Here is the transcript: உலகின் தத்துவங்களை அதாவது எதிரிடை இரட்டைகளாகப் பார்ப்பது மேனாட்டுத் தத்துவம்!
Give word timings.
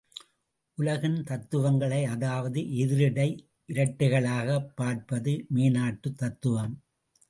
உலகின் 0.77 1.23
தத்துவங்களை 1.23 2.05
அதாவது 2.05 2.59
எதிரிடை 2.79 3.29
இரட்டைகளாகப் 3.69 4.69
பார்ப்பது 4.75 5.45
மேனாட்டுத் 5.55 6.17
தத்துவம்! 6.17 6.75